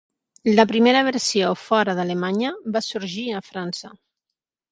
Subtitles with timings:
[0.59, 3.95] La primera versió fora d'Alemanya va sorgir a França.